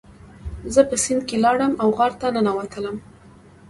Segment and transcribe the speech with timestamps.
[0.73, 2.95] زه په سیند کې لاړم او غار ته ننوتلم.